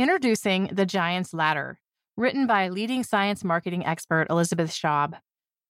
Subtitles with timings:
[0.00, 1.78] Introducing The Giant's Ladder,
[2.16, 5.18] written by leading science marketing expert Elizabeth Schaub.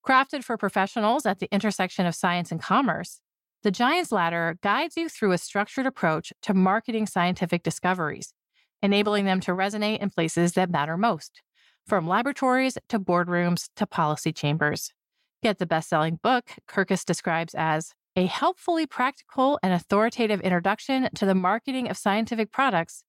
[0.07, 3.21] Crafted for professionals at the intersection of science and commerce,
[3.65, 8.33] The Giant's Ladder guides you through a structured approach to marketing scientific discoveries,
[8.81, 11.43] enabling them to resonate in places that matter most,
[11.85, 14.93] from laboratories to boardrooms to policy chambers.
[15.43, 21.27] Get the best selling book Kirkus describes as a helpfully practical and authoritative introduction to
[21.27, 23.03] the marketing of scientific products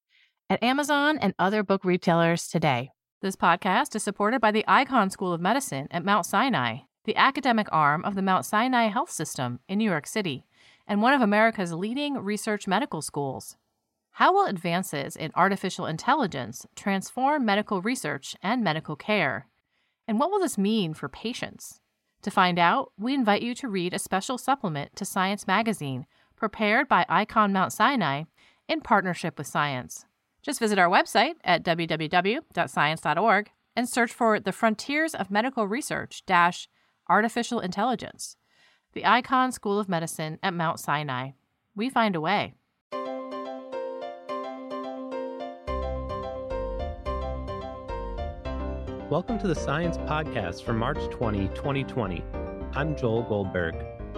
[0.52, 2.92] at Amazon and other book retailers today.
[3.22, 7.68] This podcast is supported by the Icahn School of Medicine at Mount Sinai, the academic
[7.72, 10.44] arm of the Mount Sinai Health System in New York City,
[10.86, 13.56] and one of America's leading research medical schools.
[14.16, 19.48] How will advances in artificial intelligence transform medical research and medical care?
[20.06, 21.80] And what will this mean for patients?
[22.24, 26.90] To find out, we invite you to read a special supplement to Science Magazine prepared
[26.90, 28.24] by Icahn Mount Sinai
[28.68, 30.04] in partnership with Science.
[30.44, 36.68] Just visit our website at www.science.org and search for the Frontiers of Medical Research dash
[37.08, 38.38] Artificial Intelligence,
[38.94, 41.32] the Icahn School of Medicine at Mount Sinai.
[41.76, 42.56] We find a way.
[49.12, 52.24] Welcome to the Science Podcast for March 20, 2020.
[52.74, 53.76] I'm Joel Goldberg.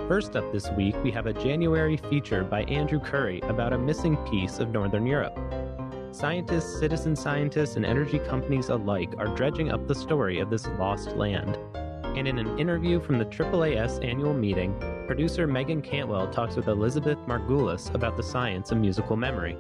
[0.08, 4.16] First up this week, we have a January feature by Andrew Curry about a missing
[4.30, 5.38] piece of Northern Europe.
[6.14, 11.16] Scientists, citizen scientists, and energy companies alike are dredging up the story of this lost
[11.16, 11.58] land.
[12.16, 17.18] And in an interview from the AAAS annual meeting, producer Meagan Cantwell talks with Elizabeth
[17.26, 19.58] Margulis about the science of musical memory.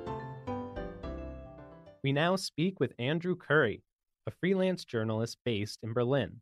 [2.03, 3.81] We now speak with Andrew Curry,
[4.27, 6.41] a freelance journalist based in Berlin.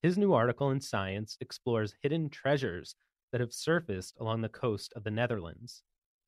[0.00, 2.94] His new article in Science explores hidden treasures
[3.32, 5.82] that have surfaced along the coast of the Netherlands.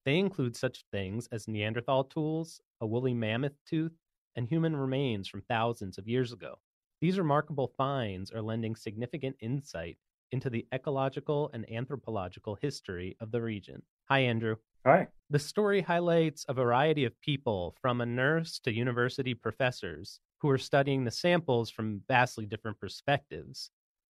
[0.05, 3.93] They include such things as Neanderthal tools, a woolly mammoth tooth,
[4.35, 6.59] and human remains from thousands of years ago.
[7.01, 9.99] These remarkable finds are lending significant insight
[10.33, 13.83] into the ecological and anthropological history of the region.
[14.09, 14.57] Hi, Andrew.
[14.85, 15.09] Hi.
[15.31, 20.59] The story highlights a variety of people, from a nurse to university professors, who are
[20.59, 23.71] studying the samples from vastly different perspectives.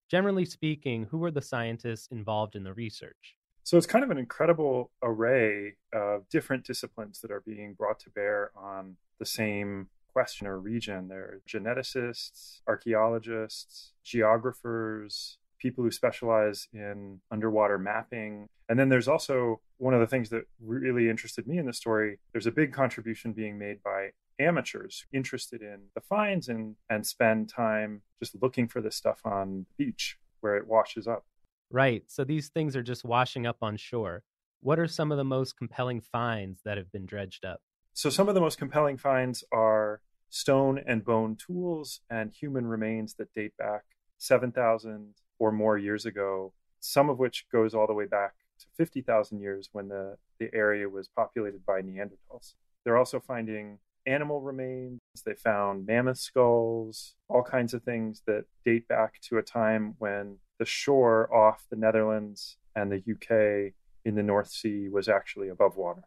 [0.09, 3.37] Generally speaking, who are the scientists involved in the research?
[3.67, 8.09] So it's kind of an incredible array of different disciplines that are being brought to
[8.09, 11.09] bear on the same question or region.
[11.09, 18.47] There are geneticists, archaeologists, geographers, people who specialize in underwater mapping.
[18.69, 22.19] And then there's also one of the things that really interested me in the story.
[22.31, 27.49] There's a big contribution being made by amateurs interested in the finds and, and spend
[27.49, 31.25] time just looking for this stuff on the beach where it washes up.
[31.69, 32.03] Right.
[32.07, 34.23] So these things are just washing up on shore.
[34.61, 37.61] What are some of the most compelling finds that have been dredged up?
[37.93, 43.15] So some of the most compelling finds are stone and bone tools and human remains
[43.15, 43.83] that date back
[44.17, 49.39] 7,000 or more years ago, some of which goes all the way back to 50,000
[49.39, 52.53] years when the, the area was populated by Neanderthals.
[52.83, 54.99] They're also finding animal remains.
[55.25, 60.37] They found mammoth skulls, all kinds of things that date back to a time when
[60.59, 63.73] the shore off the Netherlands and the UK
[64.05, 66.03] in the North Sea was actually above water.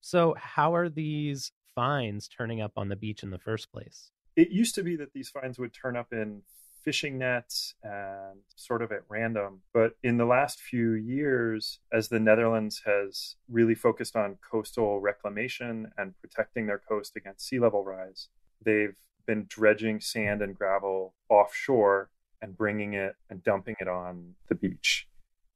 [0.00, 4.10] So, how are these finds turning up on the beach in the first place?
[4.36, 6.42] It used to be that these finds would turn up in
[6.82, 9.60] fishing nets and sort of at random.
[9.72, 15.92] But in the last few years, as the Netherlands has really focused on coastal reclamation
[15.96, 18.28] and protecting their coast against sea level rise,
[18.64, 18.96] they've
[19.26, 22.10] been dredging sand and gravel offshore
[22.42, 25.08] and bringing it and dumping it on the beach.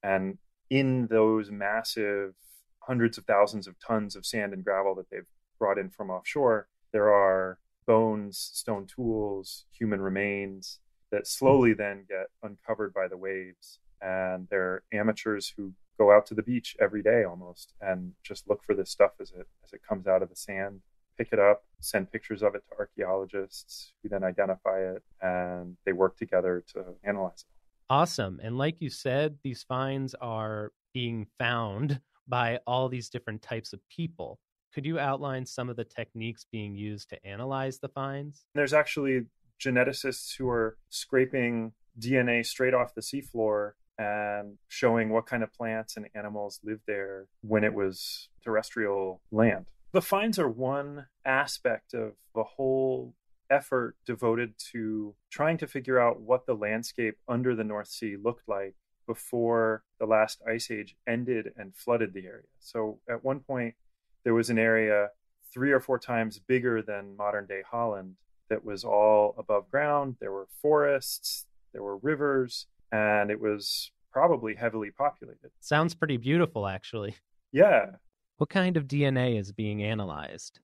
[0.03, 0.39] And
[0.71, 2.35] in those massive
[2.79, 5.27] hundreds of thousands of tons of sand and gravel that they've
[5.59, 10.81] brought in from offshore, there are bones, stone tools, human remains
[11.11, 13.81] that slowly then get uncovered by the waves.
[14.01, 18.63] And they're amateurs who go out to the beach every day almost and just look
[18.65, 20.81] for this stuff as it as it comes out of the sand
[21.17, 25.93] pick it up, send pictures of it to archaeologists who then identify it and they
[25.93, 27.47] work together to analyze it.
[27.89, 28.41] Awesome.
[28.43, 33.81] And like you said, these finds are being found by all these different types of
[33.89, 34.41] people.
[34.75, 38.45] Could you outline some of the techniques being used to analyze the finds?
[38.55, 39.27] There's actually
[39.61, 45.97] geneticists who are scraping DNA straight off the seafloor and showing what kind of plants
[45.97, 49.67] and animals lived there when it was terrestrial land.
[49.97, 53.15] The finds are one aspect of the whole
[53.49, 58.47] effort devoted to trying to figure out what the landscape under the North Sea looked
[58.47, 58.75] like
[59.07, 62.45] before the last ice age ended and flooded the area.
[62.61, 63.75] So at one point,
[64.23, 65.09] there was an area
[65.51, 68.17] three or four times bigger than modern day Holland,
[68.51, 70.17] that was all above ground.
[70.21, 75.53] There were forests, there were rivers, and it was probably heavily populated.
[75.61, 77.17] Sounds pretty beautiful, actually.
[77.51, 77.93] Yeah.
[78.39, 80.61] What kind of DNA is being analyzed?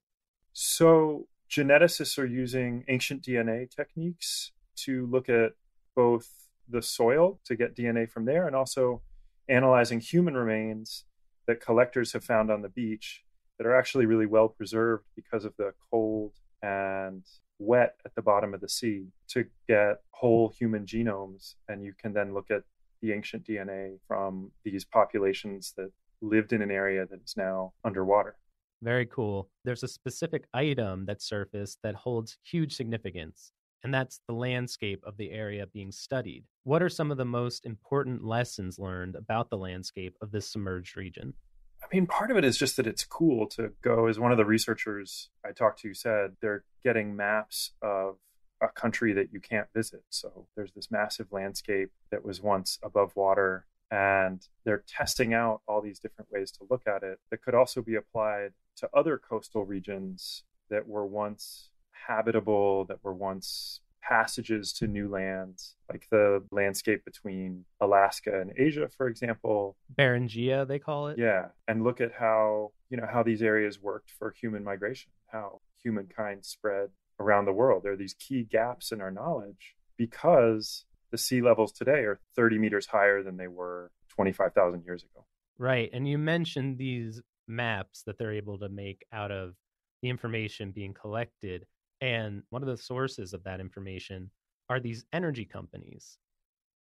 [0.53, 5.53] So, geneticists are using ancient DNA techniques to look at
[5.97, 6.29] both
[6.69, 9.03] the soil to get DNA from there and also
[9.49, 11.05] analyzing human remains
[11.47, 13.25] that collectors have found on the beach
[13.59, 16.33] that are actually really well preserved because of the cold
[16.63, 17.25] and
[17.59, 21.55] wet at the bottom of the sea to get whole human genomes.
[21.69, 22.63] And you can then look at
[23.01, 25.91] the ancient DNA from these populations that
[26.23, 28.37] lived in an area that is now underwater.
[28.83, 29.51] Very cool.
[29.65, 33.53] There's a specific item that surfaced that holds huge significance,
[33.85, 36.45] and that's the landscape of the area being studied.
[36.65, 40.97] What are some of the most important lessons learned about the landscape of this submerged
[40.97, 41.35] region?
[41.83, 44.39] I mean, part of it is just that it's cool to go, as one of
[44.39, 48.17] the researchers I talked to said, they're getting maps of
[48.63, 50.05] a country that you can't visit.
[50.09, 55.83] So there's this massive landscape that was once above water, and they're testing out all
[55.83, 59.67] these different ways to look at it that could also be applied to other coastal
[59.67, 61.69] regions that were once
[62.09, 68.89] habitable, that were once passages to new lands, like the landscape between Alaska and Asia,
[68.89, 69.77] for example.
[69.95, 71.19] Beringia, they call it.
[71.19, 75.61] Yeah, and look at how you know how these areas worked for human migration, how
[75.83, 76.89] humankind spread
[77.21, 77.83] around the world.
[77.83, 82.59] There are these key gaps in our knowledge because the sea levels today are 30
[82.59, 85.25] meters higher than they were 25,000 years ago.
[85.59, 89.55] Right, and you mentioned these maps that they're able to make out of
[90.03, 91.67] the information being collected.
[92.01, 94.31] And one of the sources of that information
[94.69, 96.19] are these energy companies.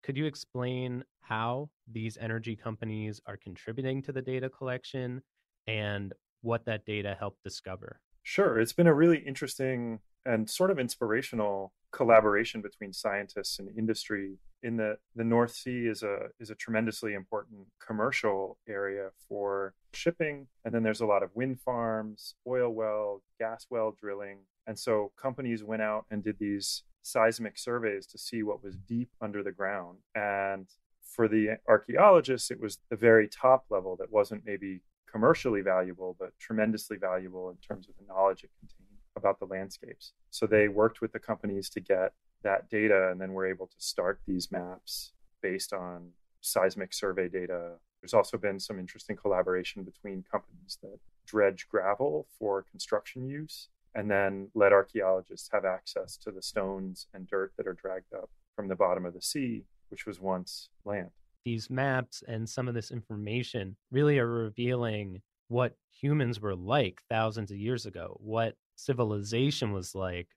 [0.02, 5.22] Could you explain how these energy companies are contributing to the data collection
[5.68, 8.00] and what that data helped discover?
[8.24, 8.60] Sure.
[8.60, 14.78] It's been a really interesting and sort of inspirational collaboration between scientists and industry in
[14.78, 20.48] that the North Sea is a is a tremendously important commercial area for shipping.
[20.64, 24.40] And then there's a lot of wind farms, oil well, gas well drilling.
[24.68, 29.10] And so companies went out and did these seismic surveys to see what was deep
[29.20, 29.98] under the ground.
[30.14, 30.68] And
[31.12, 36.32] for the archaeologists it was the very top level that wasn't maybe commercially valuable but
[36.40, 38.81] tremendously valuable in terms of the knowledge it contained
[39.16, 40.14] about the landscapes.
[40.30, 42.14] So they worked with the companies to get
[42.44, 45.12] that data and then were able to start these maps
[45.42, 46.10] based on
[46.42, 47.74] seismic survey data.
[48.02, 54.10] There's also been some interesting collaboration between companies that dredge gravel for construction use and
[54.10, 58.68] then let archaeologists have access to the stones and dirt that are dragged up from
[58.68, 61.10] the bottom of the sea, which was once land.
[61.44, 67.52] These maps and some of this information really are revealing what humans were like thousands
[67.52, 68.56] of years ago, what
[68.86, 70.28] civilization was like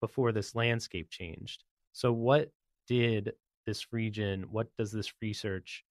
[0.00, 1.64] before this landscape changed.
[1.92, 2.50] So, what
[2.86, 3.32] did
[3.66, 5.84] this region, what does this research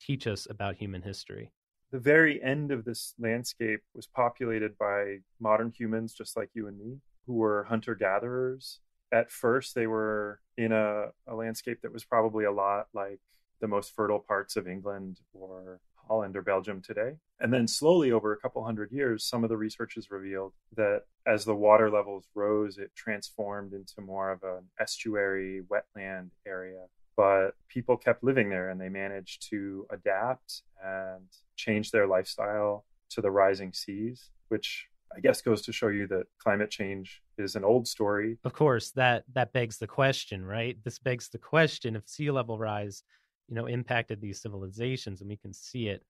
[0.00, 1.52] teach us about human history?
[1.92, 6.78] The very end of this landscape was populated by modern humans, just like you and
[6.78, 8.80] me, who were hunter gatherers.
[9.12, 13.18] At first, they were in a, a landscape that was probably a lot like
[13.60, 15.80] the most fertile parts of England or
[16.10, 17.12] Holland or Belgium today.
[17.38, 21.02] And then slowly over a couple hundred years, some of the research has revealed that
[21.24, 26.86] as the water levels rose, it transformed into more of an estuary, wetland area.
[27.16, 33.20] But people kept living there and they managed to adapt and change their lifestyle to
[33.20, 37.64] the rising seas, which I guess goes to show you that climate change is an
[37.64, 38.38] old story.
[38.44, 40.76] Of course, that that begs the question, right?
[40.84, 43.02] This begs the question if sea level rise
[43.50, 46.02] you know impacted these civilizations and we can see it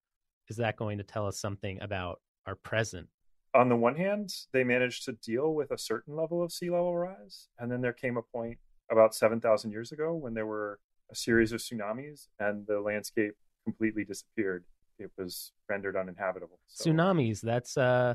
[0.47, 3.07] is that going to tell us something about our present?
[3.53, 6.95] On the one hand they managed to deal with a certain level of sea level
[6.95, 8.57] rise and then there came a point
[8.89, 10.79] about 7000 years ago when there were
[11.11, 13.33] a series of tsunamis and the landscape
[13.65, 14.63] completely disappeared.
[14.99, 18.13] It was rendered uninhabitable so, tsunamis that's uh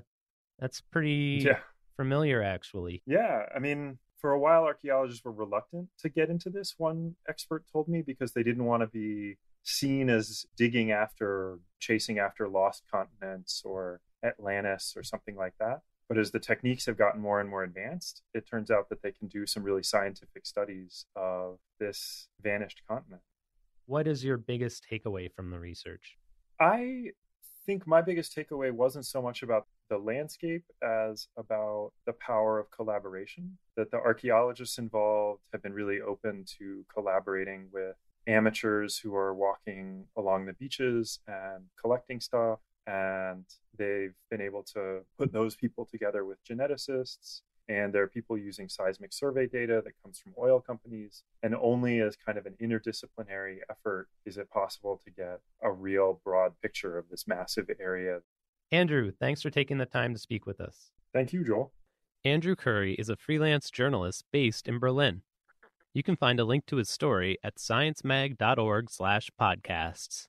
[0.61, 1.59] that's pretty yeah.
[1.97, 3.03] familiar actually.
[3.07, 7.65] Yeah i mean for a while, archaeologists were reluctant to get into this, one expert
[7.71, 12.85] told me, because they didn't want to be seen as digging after, chasing after lost
[12.91, 15.81] continents or Atlantis or something like that.
[16.09, 19.11] But as the techniques have gotten more and more advanced, it turns out that they
[19.11, 23.23] can do some really scientific studies of this vanished continent.
[23.87, 26.17] What is your biggest takeaway from the research?
[26.61, 27.11] I
[27.67, 32.71] think my biggest takeaway wasn't so much about the landscape as about the power of
[32.71, 33.59] collaboration.
[33.77, 37.97] That the archaeologists involved have been really open to collaborating with
[38.27, 43.45] amateurs who are walking along the beaches and collecting stuff And
[43.77, 47.43] they've been able to put those people together with geneticists.
[47.69, 51.25] And there are people using seismic survey data that comes from oil companies.
[51.43, 56.21] And only as kind of an interdisciplinary effort is it possible to get a real
[56.25, 58.21] broad picture of this massive area.
[58.71, 60.93] Andrew, thanks for taking the time to speak with us.
[61.13, 61.73] Thank you, Joel.
[62.25, 65.23] Andrew Curry is a freelance journalist based in Berlin.
[65.95, 70.29] You can find a link to his story at sciencemag.org/podcasts.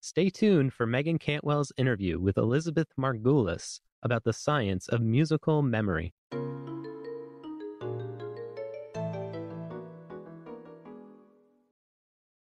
[0.00, 6.14] Stay tuned for Meagan Cantwell's interview with Elizabeth Margulis about the science of musical memory.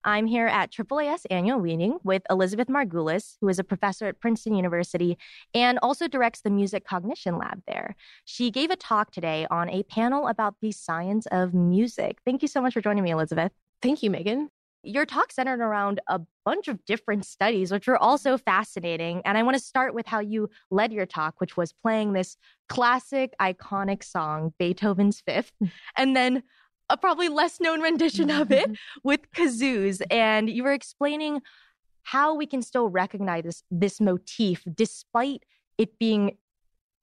[0.06, 4.54] I'm here at AAAS annual meeting with Elizabeth Margulis, who is a professor at Princeton
[4.54, 5.18] University
[5.54, 7.96] and also directs the Music Cognition Lab there.
[8.26, 12.18] She gave a talk today on a panel about the science of music.
[12.26, 13.54] Thank you so much for joining me, Elizabeth.
[13.82, 14.50] Thank you, Meagan.
[14.84, 19.22] Your talk centered around a bunch of different studies, which were also fascinating.
[19.26, 22.36] And I want to start with how you led your talk, which was playing this
[22.68, 25.72] classic, iconic song, Beethoven's Fifth, mm.
[25.98, 26.44] and then
[26.90, 28.70] a probably less known rendition of it
[29.04, 30.02] with kazoos.
[30.12, 31.42] And you were explaining
[32.04, 35.44] how we can still recognize this, this motif despite
[35.78, 36.38] it being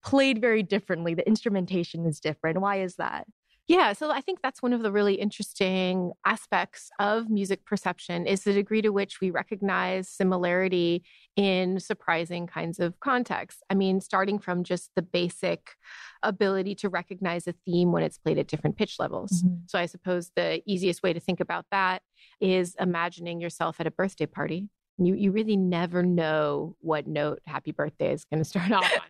[0.05, 1.15] played very differently.
[1.15, 2.61] The instrumentation is different.
[2.61, 3.27] Why is that?
[3.71, 8.43] Yeah, so I think that's one of the really interesting aspects of music perception is
[8.43, 11.05] the degree to which we recognize similarity
[11.37, 13.63] in surprising kinds of contexts.
[13.71, 15.77] I mean, starting from just the basic
[16.25, 19.45] ability to recognize a theme when it's played at different pitch levels.
[19.45, 19.59] Mm-hmm.
[19.69, 22.03] So I suppose the easiest way to think about that
[22.41, 24.69] is imagining yourself at a birthday party
[24.99, 29.07] you, you really never know what note happy birthday is going to start off on.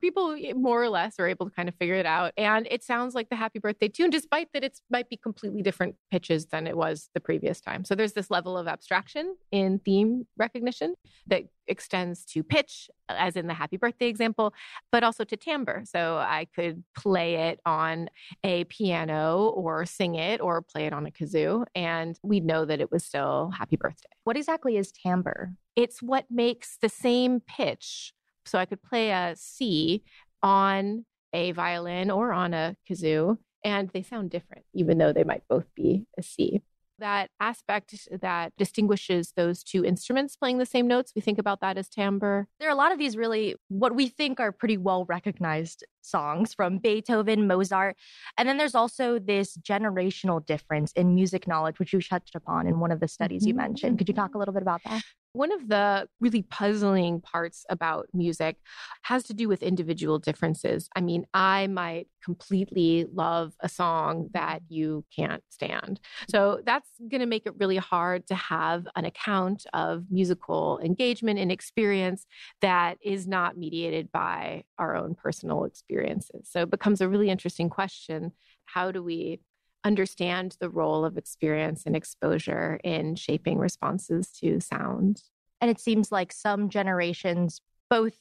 [0.00, 2.32] People eh, more or less are able to kind of figure it out.
[2.36, 5.96] And it sounds like the happy birthday tune, despite that it might be completely different
[6.10, 7.84] pitches than it was the previous time.
[7.84, 10.94] So there's this level of abstraction in theme recognition
[11.26, 14.52] that extends to pitch, as in the happy birthday example,
[14.92, 15.82] but also to timbre.
[15.84, 18.10] So I could play it on
[18.44, 22.80] a piano or sing it or play it on a kazoo, and we'd know that
[22.80, 24.10] it was still happy birthday.
[24.24, 25.54] What exactly is timbre?
[25.76, 28.12] It's what makes the same pitch.
[28.44, 30.02] So I could play a C
[30.42, 35.42] on a violin or on a kazoo, and they sound different, even though they might
[35.48, 36.62] both be a C
[37.00, 41.12] that aspect that distinguishes those two instruments playing the same notes.
[41.14, 42.48] We think about that as timbre.
[42.58, 46.54] There are a lot of these really, what we think are pretty well recognized songs
[46.54, 47.96] from Beethoven, Mozart.
[48.38, 52.80] And then there's also this generational difference in music knowledge, which you touched upon in
[52.80, 53.48] one of the studies mm-hmm.
[53.48, 53.98] you mentioned.
[53.98, 55.02] Could you talk a little bit about that?
[55.32, 58.56] One of the really puzzling parts about music
[59.02, 60.88] has to do with individual differences.
[60.96, 66.00] I mean, I might completely love a song that you can't stand.
[66.28, 71.38] So that's going to make it really hard to have an account of musical engagement
[71.38, 72.26] and experience
[72.60, 76.48] that is not mediated by our own personal experiences.
[76.50, 78.32] So it becomes a really interesting question.
[78.66, 79.40] How do we
[79.84, 85.22] understand the role of experience and exposure in shaping responses to sound.
[85.60, 88.14] And it seems like some generations both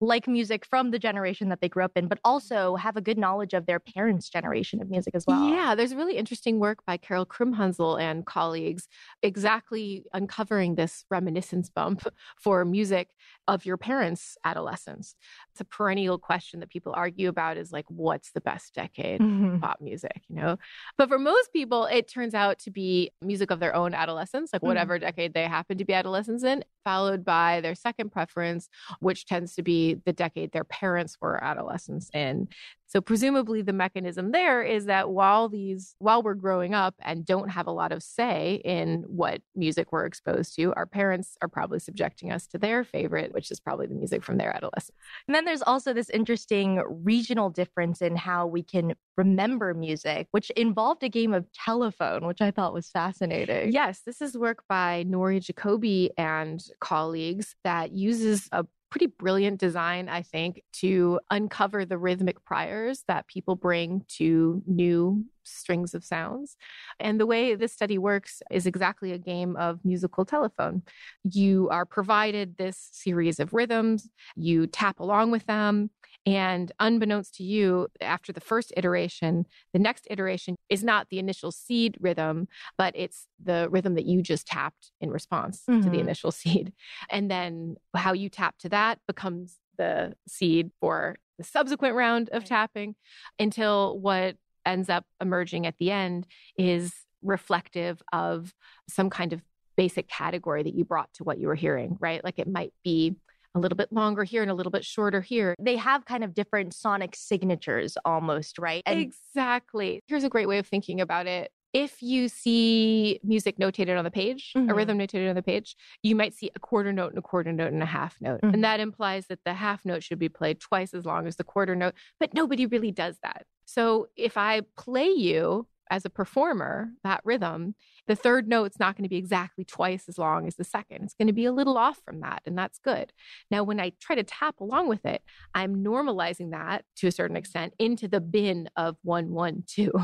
[0.00, 3.18] like music from the generation that they grew up in, but also have a good
[3.18, 5.48] knowledge of their parents' generation of music as well.
[5.48, 8.86] Yeah, there's really interesting work by Carol Krumhansl and colleagues
[9.22, 12.06] exactly uncovering this reminiscence bump
[12.40, 13.10] for music
[13.48, 15.16] of your parents' adolescence.
[15.58, 19.58] It's a perennial question that people argue about is like, what's the best decade mm-hmm.
[19.58, 20.56] pop music, you know?
[20.96, 24.62] But for most people, it turns out to be music of their own adolescence, like
[24.62, 25.06] whatever mm-hmm.
[25.06, 28.68] decade they happen to be adolescents in, followed by their second preference,
[29.00, 32.46] which tends to be the decade their parents were adolescents in.
[32.88, 37.50] So presumably the mechanism there is that while these while we're growing up and don't
[37.50, 41.80] have a lot of say in what music we're exposed to, our parents are probably
[41.80, 44.96] subjecting us to their favorite, which is probably the music from their adolescence.
[45.26, 50.48] And then there's also this interesting regional difference in how we can remember music, which
[50.50, 53.70] involved a game of telephone, which I thought was fascinating.
[53.70, 60.08] Yes, this is work by Nori Jacoby and colleagues that uses a pretty brilliant design,
[60.08, 66.56] I think, to uncover the rhythmic priors that people bring to new strings of sounds.
[67.00, 70.82] And the way this study works is exactly a game of musical telephone.
[71.24, 75.90] You are provided this series of rhythms, you tap along with them,
[76.34, 81.50] and unbeknownst to you, after the first iteration, the next iteration is not the initial
[81.50, 85.80] seed rhythm, but it's the rhythm that you just tapped in response mm-hmm.
[85.80, 86.00] to the mm-hmm.
[86.00, 86.72] initial seed.
[87.08, 92.44] And then how you tap to that becomes the seed for the subsequent round of
[92.44, 92.94] tapping
[93.38, 96.26] until what ends up emerging at the end
[96.58, 96.92] is
[97.22, 98.52] reflective of
[98.88, 99.40] some kind of
[99.76, 102.22] basic category that you brought to what you were hearing, right?
[102.22, 103.14] Like it might be
[103.54, 105.54] a little bit longer here and a little bit shorter here.
[105.58, 108.82] They have kind of different sonic signatures almost, right?
[108.86, 110.00] And exactly.
[110.06, 111.50] Here's a great way of thinking about it.
[111.74, 114.70] If you see music notated on the page, mm-hmm.
[114.70, 117.52] a rhythm notated on the page, you might see a quarter note and a quarter
[117.52, 118.40] note and a half note.
[118.40, 118.54] Mm-hmm.
[118.54, 121.44] And that implies that the half note should be played twice as long as the
[121.44, 123.44] quarter note, but nobody really does that.
[123.66, 127.74] So if I play you as a performer, that rhythm,
[128.06, 131.04] the third note's not going to be exactly twice as long as the second.
[131.04, 133.12] It's going to be a little off from that, and that's good.
[133.50, 135.22] Now, when I try to tap along with it,
[135.54, 139.92] I'm normalizing that to a certain extent into the bin of one, one, two.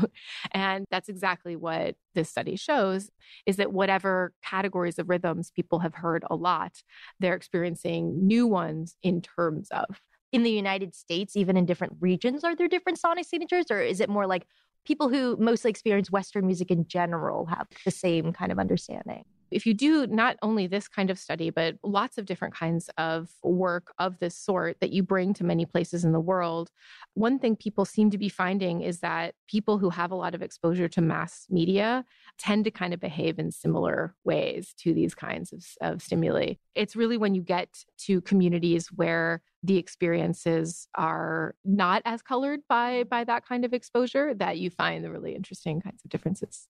[0.51, 3.09] And that's exactly what this study shows
[3.45, 6.81] is that whatever categories of rhythms people have heard a lot,
[7.19, 10.01] they're experiencing new ones in terms of
[10.35, 14.01] in the United States, even in different regions, are there different sonic signatures, or is
[14.01, 14.45] it more like
[14.85, 19.25] people who mostly experience Western music in general have the same kind of understanding.
[19.51, 23.29] If you do not only this kind of study, but lots of different kinds of
[23.43, 26.71] work of this sort that you bring to many places in the world,
[27.13, 30.41] one thing people seem to be finding is that people who have a lot of
[30.41, 32.05] exposure to mass media
[32.37, 36.53] tend to kind of behave in similar ways to these kinds of, of stimuli.
[36.73, 43.03] It's really when you get to communities where the experiences are not as colored by
[43.03, 46.67] by that kind of exposure that you find the really interesting kinds of differences.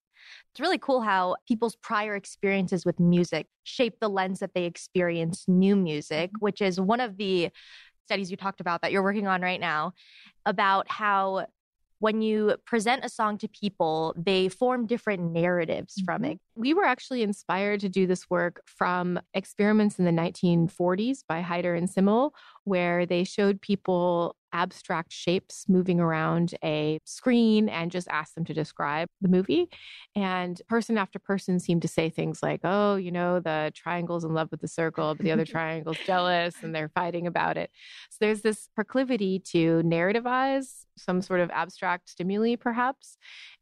[0.52, 5.44] It's really cool how people's prior experiences with music shape the lens that they experience
[5.48, 6.44] new music, mm-hmm.
[6.44, 7.50] which is one of the
[8.06, 9.92] studies you talked about that you're working on right now
[10.44, 11.46] about how
[11.98, 16.32] when you present a song to people, they form different narratives from mm-hmm.
[16.32, 16.40] it.
[16.54, 21.76] We were actually inspired to do this work from experiments in the 1940s by Heider
[21.76, 28.34] and Simmel, where they showed people abstract shapes moving around a screen and just asked
[28.34, 29.68] them to describe the movie.
[30.14, 34.32] And person after person seemed to say things like, oh, you know, the triangle's in
[34.32, 37.70] love with the circle, but the other triangle's jealous and they're fighting about it.
[38.08, 43.18] So there's this proclivity to narrativize some sort of abstract stimuli, perhaps.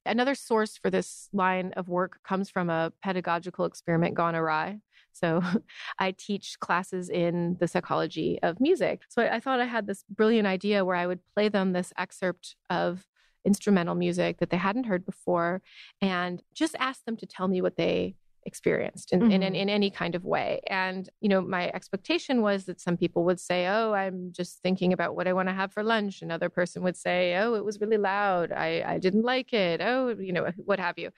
[0.06, 4.78] Another source for this line of work comes from a pedagogical experiment gone awry.
[5.14, 5.42] So
[5.98, 9.02] I teach classes in the psychology of music.
[9.08, 11.92] So I, I thought I had this brilliant idea where I would play them this
[11.96, 13.06] excerpt of
[13.44, 15.62] instrumental music that they hadn't heard before
[16.00, 18.16] and just ask them to tell me what they
[18.46, 19.30] experienced in, mm-hmm.
[19.30, 20.60] in, in, in, any kind of way.
[20.68, 24.92] And, you know, my expectation was that some people would say, oh, I'm just thinking
[24.92, 26.22] about what I want to have for lunch.
[26.22, 28.52] Another person would say, oh, it was really loud.
[28.52, 29.80] I, I didn't like it.
[29.80, 31.10] Oh, you know, what have you.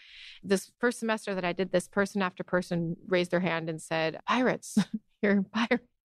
[0.43, 4.21] This first semester that I did this, person after person raised their hand and said,
[4.27, 4.77] pirates,
[5.23, 5.96] you're pirates.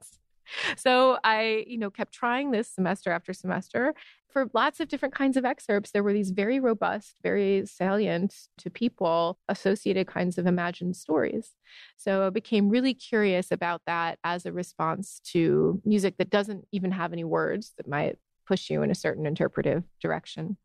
[0.76, 3.94] So I, you know, kept trying this semester after semester.
[4.30, 8.70] For lots of different kinds of excerpts, there were these very robust, very salient to
[8.70, 11.52] people associated kinds of imagined stories.
[11.98, 16.92] So I became really curious about that as a response to music that doesn't even
[16.92, 20.58] have any words that might push you in a certain interpretive direction.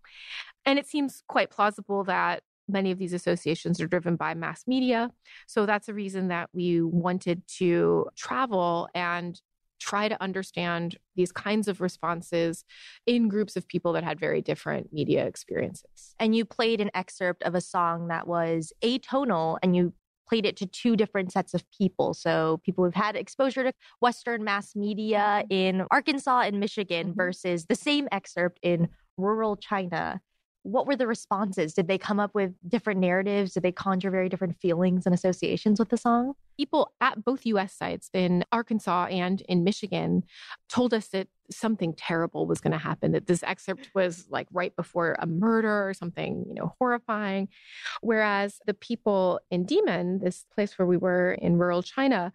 [0.64, 5.11] And it seems quite plausible that many of these associations are driven by mass media.
[5.46, 9.40] So that's a reason that we wanted to travel and
[9.80, 12.64] try to understand these kinds of responses
[13.06, 16.14] in groups of people that had very different media experiences.
[16.18, 19.92] And you played an excerpt of a song that was atonal and you
[20.28, 22.12] played it to two different sets of people.
[22.14, 27.16] So people who've had exposure to Western mass media in Arkansas and Michigan mm-hmm.
[27.16, 30.20] versus the same excerpt in rural China
[30.66, 31.74] what were the responses?
[31.74, 33.52] Did they come up with different narratives?
[33.52, 36.35] Did they conjure very different feelings and associations with the song?
[36.59, 40.24] People at both US sites in Arkansas and in Michigan
[40.68, 44.74] told us that something terrible was going to happen, that this excerpt was like right
[44.74, 47.48] before a murder or something, you know, horrifying.
[48.00, 52.33] Whereas the people in Dimen, this place where we were in rural China,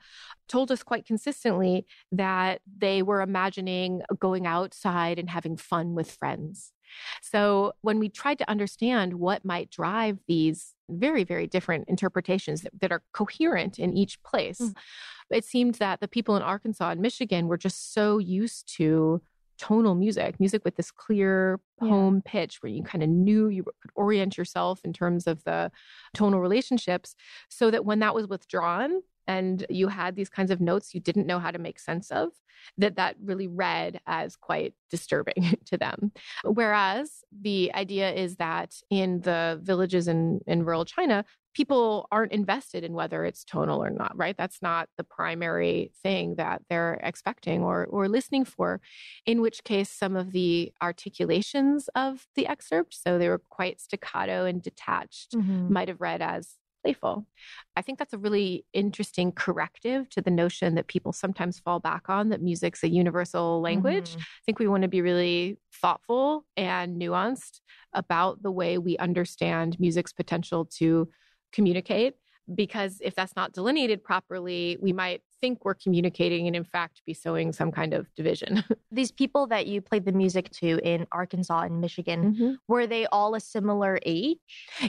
[0.48, 6.72] told us quite consistently that they were imagining going outside and having fun with friends
[7.22, 12.74] so when we tried to understand what might drive these very, very different interpretations that,
[12.80, 14.74] that are coherent in each place, mm.
[15.30, 19.22] it seemed that the people in Arkansas and Michigan were just so used to
[19.58, 22.32] tonal music, music with this clear home yeah.
[22.32, 25.72] pitch where you kind of knew you could orient yourself in terms of the
[26.16, 27.16] tonal relationships,
[27.48, 29.02] so that when that was withdrawn,
[29.32, 32.30] and you had these kinds of notes you didn't know how to make sense of
[32.78, 36.12] that that really read as quite disturbing to them
[36.44, 42.84] whereas the idea is that in the villages in, in rural china people aren't invested
[42.84, 47.64] in whether it's tonal or not right that's not the primary thing that they're expecting
[47.64, 48.80] or or listening for
[49.26, 54.46] in which case some of the articulations of the excerpt so they were quite staccato
[54.46, 55.72] and detached mm-hmm.
[55.74, 57.26] might have read as playful.
[57.76, 62.10] I think that's a really interesting corrective to the notion that people sometimes fall back
[62.10, 64.12] on that music's a universal language.
[64.12, 64.20] Mm-hmm.
[64.20, 67.62] I think we want to be really thoughtful and nuanced
[67.94, 71.10] about the way we understand music's potential to
[71.52, 72.16] communicate
[72.54, 77.14] because if that's not delineated properly, we might think we're communicating and in fact be
[77.14, 78.64] sowing some kind of division.
[78.92, 82.54] These people that you played the music to in Arkansas and Michigan, mm-hmm.
[82.68, 84.38] were they all a similar age?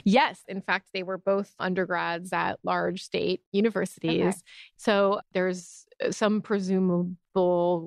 [0.03, 0.41] Yes.
[0.47, 4.21] In fact, they were both undergrads at large state universities.
[4.21, 4.37] Okay.
[4.77, 7.17] So there's some presumable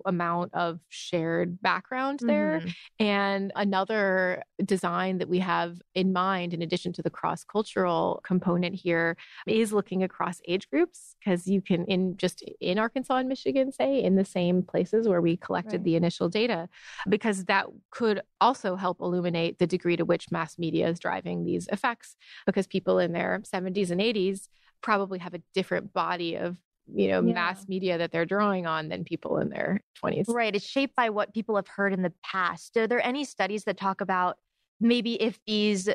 [0.05, 2.61] amount of shared background there.
[2.61, 3.05] Mm-hmm.
[3.05, 8.75] And another design that we have in mind, in addition to the cross cultural component
[8.75, 9.17] here,
[9.47, 14.03] is looking across age groups because you can, in just in Arkansas and Michigan, say,
[14.03, 15.85] in the same places where we collected right.
[15.85, 16.69] the initial data,
[17.09, 21.69] because that could also help illuminate the degree to which mass media is driving these
[21.69, 22.17] effects,
[22.47, 24.49] because people in their 70s and 80s
[24.83, 26.59] probably have a different body of
[26.95, 27.35] you know, yeah.
[27.35, 30.29] mass media that they're drawing on than people in their 20s.
[30.29, 30.55] Right.
[30.55, 32.77] It's shaped by what people have heard in the past.
[32.77, 34.37] Are there any studies that talk about
[34.81, 35.89] maybe if these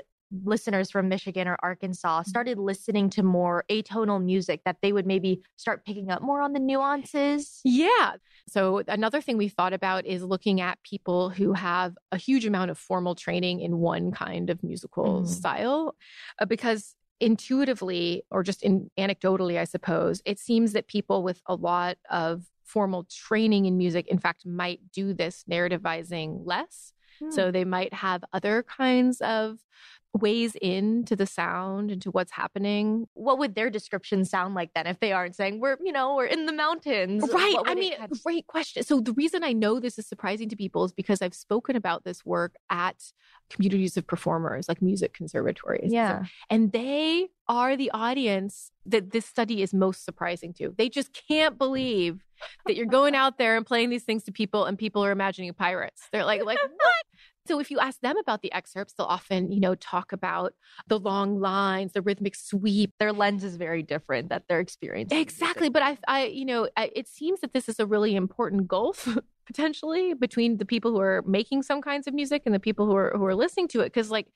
[0.44, 2.30] listeners from Michigan or Arkansas mm-hmm.
[2.30, 6.54] started listening to more atonal music that they would maybe start picking up more on
[6.54, 7.60] the nuances?
[7.64, 8.14] Yeah.
[8.48, 12.72] So another thing we thought about is looking at people who have a huge amount
[12.72, 15.28] of formal training in one kind of musical mm.
[15.28, 15.96] style
[16.40, 21.56] uh, because intuitively or just in anecdotally i suppose it seems that people with a
[21.56, 26.94] lot of formal training in music in fact might do this narrativizing less
[27.30, 27.52] so hmm.
[27.52, 29.60] they might have other kinds of
[30.14, 35.00] ways into the sound into what's happening what would their description sound like then if
[35.00, 38.10] they aren't saying we're you know we're in the mountains right i mean have...
[38.22, 41.34] great question so the reason i know this is surprising to people is because i've
[41.34, 42.98] spoken about this work at
[43.50, 46.26] communities of performers like music conservatories yeah.
[46.50, 51.58] and they are the audience that this study is most surprising to they just can't
[51.58, 52.22] believe
[52.66, 55.54] that you're going out there and playing these things to people and people are imagining
[55.54, 57.06] pirates they're like like what
[57.48, 60.54] so if you ask them about the excerpts, they'll often, you know, talk about
[60.88, 62.94] the long lines, the rhythmic sweep.
[63.00, 65.18] Their lens is very different that they're experiencing.
[65.18, 65.70] Exactly.
[65.70, 69.08] But I, I, you know, I, it seems that this is a really important gulf
[69.48, 72.96] potentially between the people who are making some kinds of music and the people who
[72.96, 73.86] are who are listening to it.
[73.86, 74.28] Because like,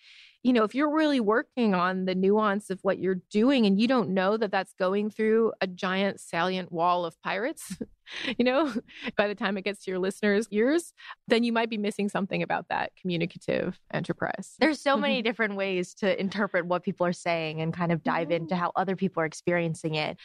[0.46, 3.88] you know, if you're really working on the nuance of what you're doing and you
[3.88, 7.76] don't know that that's going through a giant salient wall of pirates,
[8.38, 8.72] you know,
[9.18, 10.94] by the time it gets to your listeners' ears,
[11.28, 14.54] then you might be missing something about that communicative enterprise.
[14.60, 18.28] There's so many different ways to interpret what people are saying and kind of dive
[18.28, 18.44] mm-hmm.
[18.44, 20.16] into how other people are experiencing it.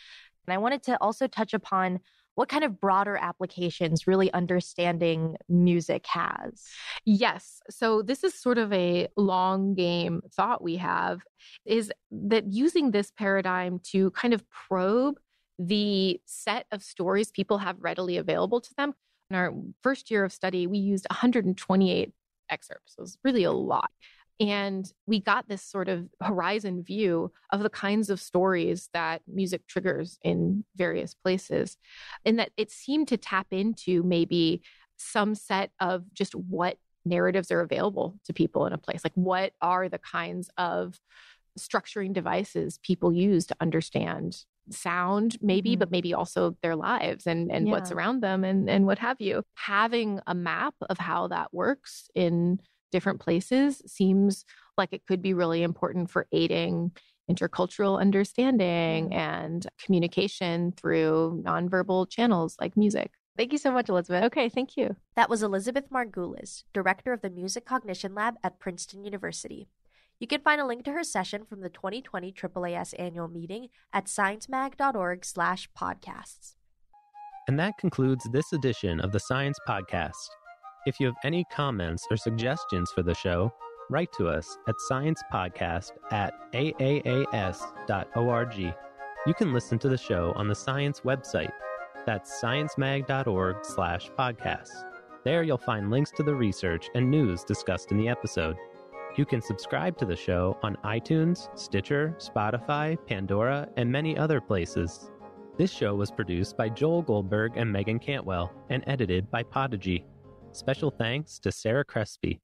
[0.47, 1.99] And I wanted to also touch upon
[2.35, 6.65] what kind of broader applications really understanding music has?
[7.05, 7.61] Yes.
[7.71, 11.21] So, this is sort of a long game thought we have
[11.67, 15.19] is that using this paradigm to kind of probe
[15.59, 18.95] the set of stories people have readily available to them.
[19.29, 22.13] In our first year of study, we used 128
[22.51, 22.95] excerpts.
[22.99, 23.91] It was really a lot.
[24.41, 29.67] And we got this sort of horizon view of the kinds of stories that music
[29.67, 31.77] triggers in various places.
[32.25, 34.63] And that it seemed to tap into maybe
[34.97, 39.05] some set of just what narratives are available to people in a place.
[39.05, 40.99] Like, what are the kinds of
[41.59, 45.81] structuring devices people use to understand sound maybe mm-hmm.
[45.81, 47.73] but maybe also their lives and and yeah.
[47.73, 52.09] what's around them and and what have you having a map of how that works
[52.15, 54.45] in different places seems
[54.77, 56.93] like it could be really important for aiding
[57.31, 59.15] intercultural understanding mm.
[59.15, 63.13] and communication through nonverbal channels like music.
[63.37, 64.25] Thank you so much, Elizabeth.
[64.25, 64.97] Okay, thank you.
[65.15, 69.69] That was Elizabeth Margulis, Director of the Music Cognition Lab at Princeton University.
[70.19, 74.05] You can find a link to her session from the 2020 AAAS annual meeting at
[74.05, 76.57] sciencemag.org slash podcasts.
[77.49, 80.29] And that concludes this edition of the Science Podcast.
[80.87, 83.53] If you have any comments or suggestions for the show,
[83.91, 87.55] write to us at sciencepodcast at aaas.org.
[89.27, 91.53] You can listen to the show on the Science website.
[92.07, 94.85] That's sciencemag.org slash podcasts.
[95.23, 98.57] There you'll find links to the research and news discussed in the episode.
[99.17, 105.11] You can subscribe to the show on iTunes, Stitcher, Spotify, Pandora, and many other places.
[105.59, 110.07] This show was produced by Joel Goldberg and Meagan Cantwell and edited by Podigy.
[110.53, 112.41] Special thanks to Sarah Crespi.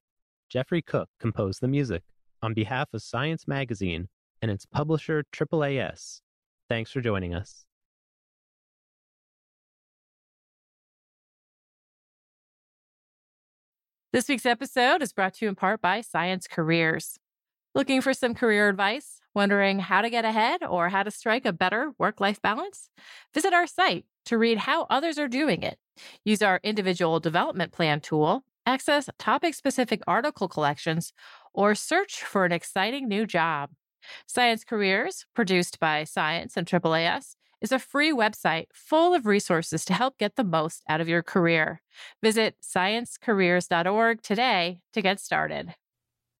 [0.49, 2.03] Jeffrey Cook composed the music
[2.41, 4.07] on behalf of Science Magazine
[4.41, 6.21] and its publisher AAAS.
[6.69, 7.65] Thanks for joining us.
[14.13, 17.19] This week's episode is brought to you in part by Science Careers.
[17.75, 19.19] Looking for some career advice?
[19.35, 22.89] Wondering how to get ahead or how to strike a better work life balance?
[23.33, 25.77] Visit our site to read how others are doing it.
[26.23, 31.13] Use our individual development plan tool, access topic specific article collections,
[31.53, 33.71] or search for an exciting new job.
[34.25, 39.93] Science Careers, produced by Science and AAAS, is a free website full of resources to
[39.93, 41.81] help get the most out of your career.
[42.21, 45.73] Visit sciencecareers.org today to get started.